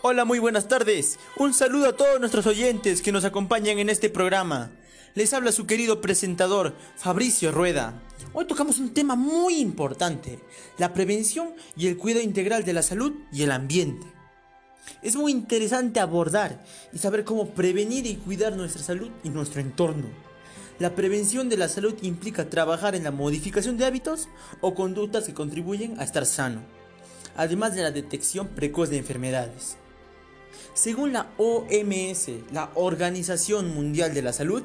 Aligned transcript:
Hola, 0.00 0.24
muy 0.24 0.38
buenas 0.38 0.68
tardes. 0.68 1.18
Un 1.36 1.52
saludo 1.52 1.88
a 1.88 1.96
todos 1.96 2.20
nuestros 2.20 2.46
oyentes 2.46 3.02
que 3.02 3.10
nos 3.10 3.24
acompañan 3.24 3.80
en 3.80 3.90
este 3.90 4.08
programa. 4.08 4.70
Les 5.16 5.34
habla 5.34 5.50
su 5.50 5.66
querido 5.66 6.00
presentador, 6.00 6.76
Fabricio 6.94 7.50
Rueda. 7.50 8.00
Hoy 8.32 8.46
tocamos 8.46 8.78
un 8.78 8.94
tema 8.94 9.16
muy 9.16 9.56
importante, 9.56 10.38
la 10.78 10.94
prevención 10.94 11.52
y 11.76 11.88
el 11.88 11.96
cuidado 11.96 12.22
integral 12.22 12.64
de 12.64 12.74
la 12.74 12.82
salud 12.82 13.12
y 13.32 13.42
el 13.42 13.50
ambiente. 13.50 14.06
Es 15.02 15.16
muy 15.16 15.32
interesante 15.32 15.98
abordar 15.98 16.64
y 16.92 16.98
saber 16.98 17.24
cómo 17.24 17.48
prevenir 17.50 18.06
y 18.06 18.18
cuidar 18.18 18.54
nuestra 18.54 18.84
salud 18.84 19.10
y 19.24 19.30
nuestro 19.30 19.60
entorno. 19.60 20.06
La 20.78 20.94
prevención 20.94 21.48
de 21.48 21.56
la 21.56 21.68
salud 21.68 21.96
implica 22.02 22.48
trabajar 22.48 22.94
en 22.94 23.02
la 23.02 23.10
modificación 23.10 23.76
de 23.76 23.86
hábitos 23.86 24.28
o 24.60 24.76
conductas 24.76 25.24
que 25.24 25.34
contribuyen 25.34 25.98
a 25.98 26.04
estar 26.04 26.24
sano, 26.24 26.60
además 27.36 27.74
de 27.74 27.82
la 27.82 27.90
detección 27.90 28.46
precoz 28.46 28.90
de 28.90 28.98
enfermedades. 28.98 29.76
Según 30.74 31.12
la 31.12 31.30
OMS, 31.38 32.28
la 32.52 32.70
Organización 32.74 33.74
Mundial 33.74 34.14
de 34.14 34.22
la 34.22 34.32
Salud, 34.32 34.62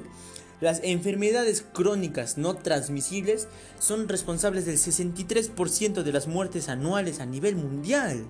las 0.62 0.80
enfermedades 0.84 1.66
crónicas 1.74 2.38
no 2.38 2.56
transmisibles 2.56 3.48
son 3.80 4.08
responsables 4.08 4.66
del 4.66 4.78
63% 4.78 6.04
de 6.04 6.14
las 6.14 6.28
muertes 6.28 6.70
anuales 6.70 7.20
a 7.20 7.26
nivel 7.26 7.58
mundial. 7.58 8.26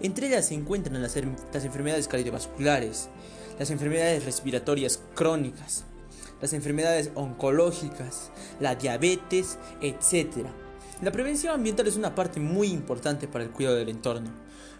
Entre 0.00 0.26
ellas 0.26 0.46
se 0.46 0.54
encuentran 0.54 1.00
las, 1.00 1.14
las, 1.52 1.64
enfermedades 1.64 2.08
cardiovasculares, 2.08 3.08
las 3.58 3.70
enfermedades 3.70 4.24
respiratorias 4.24 5.00
crónicas, 5.14 5.84
las 6.40 6.52
enfermedades 6.52 7.10
oncológicas, 7.14 8.30
la 8.58 8.74
diabetes, 8.74 9.58
etc. 9.80 10.48
La 11.00 11.12
prevención 11.12 11.54
ambiental 11.54 11.86
es 11.86 11.96
una 11.96 12.16
parte 12.16 12.40
muy 12.40 12.68
importante 12.68 13.28
para 13.28 13.44
el 13.44 13.50
cuidado 13.50 13.76
del 13.76 13.88
entorno. 13.88 14.30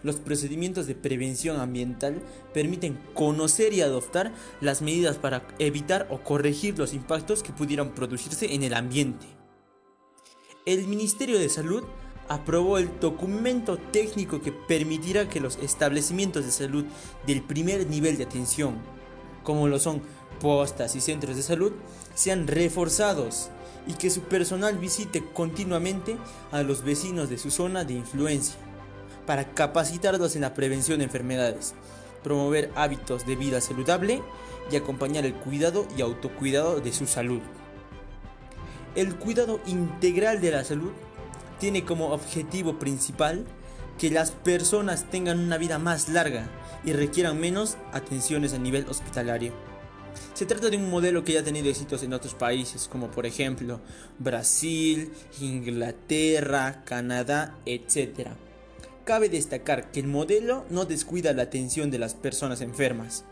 Los 0.03 0.17
procedimientos 0.17 0.89
de 0.89 0.97
prevención 0.97 1.61
ambiental 1.61 2.21
permiten 2.53 2.99
conocer 3.15 3.73
y 3.73 3.83
adoptar 3.83 4.33
las 4.61 4.83
medidas 4.83 5.17
para 5.17 5.47
evitar 5.61 6.09
o 6.11 6.19
corregir 6.19 6.77
los 6.77 6.93
impactos 6.93 7.45
que 7.45 7.53
pudieran 7.53 7.95
producirse 7.95 8.53
en 8.53 8.65
el 8.65 8.75
ambiente. 8.75 9.27
El 10.67 10.89
Ministerio 10.89 11.39
de 11.39 11.49
Salud 11.49 11.85
aprobó 12.29 12.79
el 12.79 12.99
documento 12.99 13.79
técnico 13.79 14.43
que 14.43 14.51
permitirá 14.51 15.29
que 15.29 15.41
los 15.41 15.57
establecimientos 15.59 16.45
de 16.45 16.51
salud 16.51 16.85
del 17.29 17.43
primer 17.43 17.87
nivel 17.87 18.19
de 18.19 18.25
atención, 18.25 18.77
como 19.45 19.69
lo 19.69 19.79
son 19.79 20.03
postas 20.41 20.97
y 20.97 21.01
centros 21.01 21.37
de 21.37 21.43
salud, 21.43 21.73
sean 22.15 22.47
reforzados 22.47 23.51
y 23.87 23.95
que 23.95 24.11
su 24.11 24.23
personal 24.23 24.79
visite 24.79 25.25
continuamente 25.33 26.17
a 26.53 26.63
los 26.63 26.83
vecinos 26.83 27.31
de 27.31 27.39
su 27.39 27.51
zona 27.51 27.85
de 27.85 27.95
influencia 27.95 28.57
para 29.27 29.53
capacitarlos 29.53 30.37
en 30.37 30.43
la 30.43 30.55
prevención 30.55 30.99
de 30.99 31.05
enfermedades, 31.05 31.75
promover 32.23 32.71
hábitos 32.75 33.27
de 33.27 33.37
vida 33.37 33.61
saludable 33.61 34.23
y 34.71 34.77
acompañar 34.77 35.25
el 35.25 35.35
cuidado 35.35 35.87
y 35.97 36.03
autocuidado 36.03 36.81
de 36.81 36.93
su 36.93 37.07
salud. 37.07 37.41
El 38.95 39.17
cuidado 39.17 39.61
integral 39.67 40.41
de 40.41 40.51
la 40.51 40.65
salud 40.65 40.93
tiene 41.61 41.85
como 41.85 42.09
objetivo 42.09 42.79
principal 42.79 43.45
que 43.99 44.11
las 44.11 44.31
personas 44.31 45.11
tengan 45.11 45.41
una 45.41 45.59
vida 45.59 45.79
más 45.79 46.09
larga 46.09 46.49
y 46.85 46.93
requieran 46.93 47.39
menos 47.39 47.77
atenciones 47.93 48.55
a 48.55 48.59
nivel 48.59 48.87
hospitalario. 48.89 49.53
Se 50.35 50.47
trata 50.47 50.71
de 50.71 50.77
un 50.77 50.89
modelo 50.89 51.25
que 51.25 51.33
ya 51.33 51.41
ha 51.41 51.45
tenido 51.45 51.69
éxitos 51.69 52.03
en 52.03 52.13
otros 52.13 52.35
países, 52.35 52.89
como 52.89 53.11
por 53.11 53.27
ejemplo 53.27 53.81
Brasil, 54.19 55.13
Inglaterra, 55.41 56.83
Canadá, 56.85 57.59
etc. 57.67 58.29
Cabe 59.05 59.29
destacar 59.29 59.91
que 59.91 60.01
el 60.01 60.07
modelo 60.07 60.65
no 60.71 60.85
descuida 60.85 61.33
la 61.33 61.43
atención 61.43 61.91
de 61.91 61.99
las 61.99 62.15
personas 62.15 62.61
enfermas, 62.61 63.25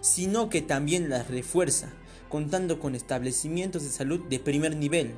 sino 0.00 0.48
que 0.48 0.62
también 0.62 1.08
las 1.08 1.28
refuerza, 1.28 1.88
contando 2.28 2.78
con 2.78 2.94
establecimientos 2.94 3.82
de 3.82 3.90
salud 3.90 4.20
de 4.28 4.38
primer 4.38 4.76
nivel, 4.76 5.12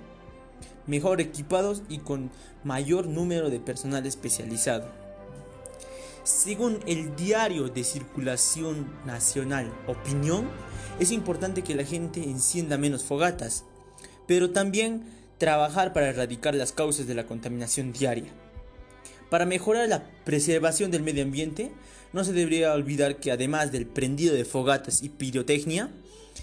mejor 0.86 1.20
equipados 1.20 1.82
y 1.88 1.98
con 1.98 2.30
mayor 2.62 3.06
número 3.06 3.50
de 3.50 3.60
personal 3.60 4.06
especializado. 4.06 4.88
Según 6.24 6.80
el 6.86 7.14
diario 7.16 7.68
de 7.68 7.84
circulación 7.84 8.90
nacional 9.04 9.70
Opinión, 9.86 10.48
es 10.98 11.12
importante 11.12 11.60
que 11.60 11.74
la 11.74 11.84
gente 11.84 12.22
encienda 12.22 12.78
menos 12.78 13.04
fogatas, 13.04 13.64
pero 14.26 14.50
también 14.50 15.04
trabajar 15.36 15.92
para 15.92 16.08
erradicar 16.08 16.54
las 16.54 16.72
causas 16.72 17.06
de 17.06 17.14
la 17.14 17.26
contaminación 17.26 17.92
diaria. 17.92 18.32
Para 19.28 19.44
mejorar 19.44 19.86
la 19.86 20.02
preservación 20.24 20.90
del 20.90 21.02
medio 21.02 21.24
ambiente, 21.24 21.72
no 22.14 22.24
se 22.24 22.32
debería 22.32 22.72
olvidar 22.72 23.16
que 23.16 23.30
además 23.30 23.70
del 23.70 23.84
prendido 23.84 24.34
de 24.34 24.46
fogatas 24.46 25.02
y 25.02 25.10
pirotecnia, 25.10 25.90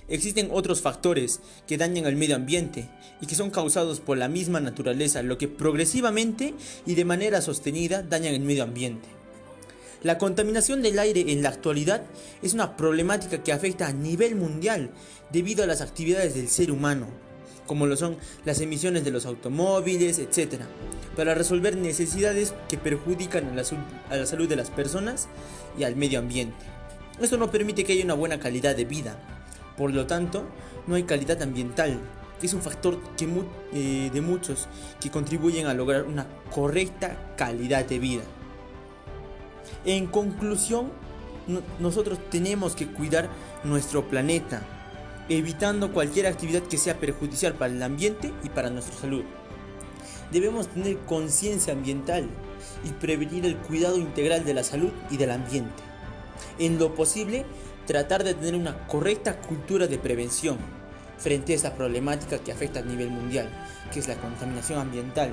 existen 0.07 0.49
otros 0.51 0.81
factores 0.81 1.39
que 1.65 1.79
dañan 1.79 2.05
al 2.05 2.15
medio 2.15 2.35
ambiente 2.35 2.87
y 3.19 3.25
que 3.25 3.33
son 3.33 3.49
causados 3.49 3.99
por 3.99 4.19
la 4.19 4.27
misma 4.27 4.59
naturaleza, 4.59 5.23
lo 5.23 5.39
que 5.39 5.47
progresivamente 5.47 6.53
y 6.85 6.93
de 6.93 7.05
manera 7.05 7.41
sostenida 7.41 8.03
dañan 8.03 8.35
el 8.35 8.41
medio 8.41 8.61
ambiente. 8.61 9.20
La 10.03 10.17
contaminación 10.17 10.81
del 10.81 10.97
aire 10.97 11.31
en 11.31 11.44
la 11.44 11.50
actualidad 11.50 12.01
es 12.41 12.56
una 12.56 12.75
problemática 12.75 13.44
que 13.44 13.53
afecta 13.53 13.85
a 13.85 13.94
nivel 13.94 14.35
mundial 14.35 14.89
debido 15.31 15.63
a 15.63 15.67
las 15.67 15.81
actividades 15.81 16.34
del 16.34 16.47
ser 16.47 16.72
humano, 16.72 17.06
como 17.67 17.85
lo 17.85 17.95
son 17.95 18.17
las 18.44 18.61
emisiones 18.61 19.03
de 19.03 19.11
los 19.11 19.28
automóviles, 19.28 20.17
etc., 20.17 20.61
para 21.16 21.35
resolver 21.35 21.78
necesidades 21.78 22.56
que 22.67 22.79
perjudican 22.79 23.50
a 23.50 24.16
la, 24.16 24.25
salud 24.25 24.50
de 24.50 24.56
las 24.56 24.72
personas 24.72 25.28
y 25.78 25.84
al 25.84 25.95
medio 25.95 26.17
ambiente. 26.17 26.66
Esto 27.22 27.38
no 27.38 27.51
permite 27.51 27.84
que 27.84 27.94
haya 27.94 28.03
una 28.03 28.16
buena 28.16 28.40
calidad 28.40 28.75
de 28.75 28.85
vida, 28.85 29.19
por 29.78 29.94
lo 29.94 30.07
tanto, 30.07 30.45
no 30.88 30.95
hay 30.95 31.03
calidad 31.03 31.44
ambiental, 31.44 32.00
es 32.41 32.53
un 32.56 32.61
factor 32.63 33.00
que 33.16 33.28
eh, 33.73 34.09
de 34.11 34.22
muchos 34.22 34.67
que 35.00 35.11
contribuyen 35.11 35.67
a 35.67 35.75
lograr 35.75 36.06
una 36.06 36.25
correcta 36.50 37.35
calidad 37.38 37.85
de 37.85 38.00
vida. 38.00 38.23
En 39.85 40.07
conclusión, 40.07 40.91
nosotros 41.79 42.19
tenemos 42.29 42.75
que 42.75 42.87
cuidar 42.87 43.29
nuestro 43.63 44.07
planeta, 44.07 44.61
evitando 45.29 45.91
cualquier 45.91 46.27
actividad 46.27 46.61
que 46.63 46.77
sea 46.77 46.99
perjudicial 46.99 47.53
para 47.53 47.73
el 47.73 47.81
ambiente 47.81 48.33
y 48.43 48.49
para 48.49 48.69
nuestra 48.69 48.95
salud. 48.95 49.23
Debemos 50.31 50.67
tener 50.67 50.97
conciencia 50.99 51.73
ambiental 51.73 52.29
y 52.85 52.89
prevenir 52.89 53.45
el 53.45 53.57
cuidado 53.57 53.97
integral 53.97 54.45
de 54.45 54.53
la 54.53 54.63
salud 54.63 54.91
y 55.09 55.17
del 55.17 55.31
ambiente. 55.31 55.83
En 56.57 56.79
lo 56.79 56.95
posible, 56.95 57.45
tratar 57.85 58.23
de 58.23 58.33
tener 58.33 58.55
una 58.55 58.87
correcta 58.87 59.41
cultura 59.41 59.87
de 59.87 59.97
prevención 59.97 60.57
frente 61.17 61.53
a 61.53 61.55
esta 61.55 61.75
problemática 61.75 62.39
que 62.39 62.51
afecta 62.51 62.79
a 62.79 62.83
nivel 62.83 63.09
mundial, 63.09 63.49
que 63.91 63.99
es 63.99 64.07
la 64.07 64.15
contaminación 64.15 64.79
ambiental. 64.79 65.31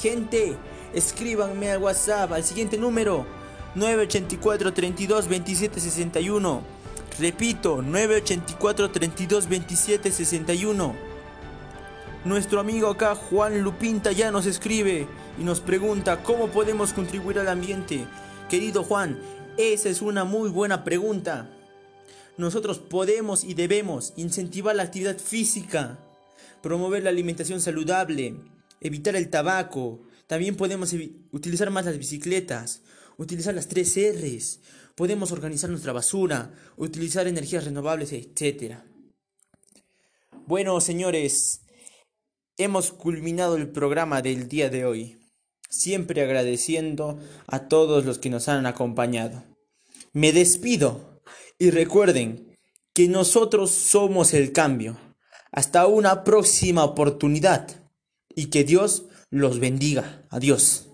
Gente, 0.00 0.56
escríbanme 0.92 1.70
al 1.70 1.82
WhatsApp 1.82 2.32
al 2.32 2.44
siguiente 2.44 2.76
número 2.76 3.24
984 3.78 4.74
32 4.74 5.28
27 5.28 5.80
61. 5.80 6.62
Repito, 7.18 7.80
984 7.82 8.90
32 8.90 9.48
27 9.48 10.10
61. 10.10 10.94
Nuestro 12.24 12.60
amigo 12.60 12.88
acá, 12.88 13.14
Juan 13.14 13.62
Lupinta, 13.62 14.12
ya 14.12 14.30
nos 14.32 14.46
escribe 14.46 15.06
y 15.38 15.44
nos 15.44 15.60
pregunta 15.60 16.22
cómo 16.22 16.48
podemos 16.48 16.92
contribuir 16.92 17.38
al 17.38 17.48
ambiente. 17.48 18.06
Querido 18.50 18.82
Juan, 18.82 19.18
esa 19.56 19.88
es 19.88 20.02
una 20.02 20.24
muy 20.24 20.50
buena 20.50 20.82
pregunta. 20.82 21.48
Nosotros 22.36 22.78
podemos 22.78 23.44
y 23.44 23.54
debemos 23.54 24.12
incentivar 24.16 24.74
la 24.74 24.84
actividad 24.84 25.18
física, 25.18 25.98
promover 26.62 27.04
la 27.04 27.10
alimentación 27.10 27.60
saludable, 27.60 28.34
evitar 28.80 29.16
el 29.16 29.30
tabaco. 29.30 30.00
También 30.26 30.56
podemos 30.56 30.94
utilizar 31.32 31.70
más 31.70 31.84
las 31.84 31.98
bicicletas, 31.98 32.82
utilizar 33.18 33.54
las 33.54 33.68
tres 33.68 33.94
R's, 33.96 34.60
podemos 34.94 35.30
organizar 35.32 35.68
nuestra 35.68 35.92
basura, 35.92 36.54
utilizar 36.76 37.26
energías 37.26 37.64
renovables, 37.64 38.12
etc. 38.12 38.78
Bueno, 40.46 40.80
señores, 40.80 41.60
hemos 42.56 42.90
culminado 42.92 43.56
el 43.56 43.68
programa 43.68 44.22
del 44.22 44.48
día 44.48 44.70
de 44.70 44.86
hoy, 44.86 45.18
siempre 45.68 46.22
agradeciendo 46.22 47.18
a 47.46 47.68
todos 47.68 48.06
los 48.06 48.18
que 48.18 48.30
nos 48.30 48.48
han 48.48 48.64
acompañado. 48.64 49.44
Me 50.12 50.32
despido 50.32 51.20
y 51.58 51.70
recuerden 51.70 52.56
que 52.94 53.08
nosotros 53.08 53.70
somos 53.70 54.32
el 54.32 54.52
cambio. 54.52 54.98
Hasta 55.52 55.86
una 55.86 56.24
próxima 56.24 56.84
oportunidad 56.84 57.68
y 58.34 58.46
que 58.46 58.64
Dios 58.64 59.06
los 59.30 59.60
bendiga. 59.60 60.26
Adiós. 60.30 60.87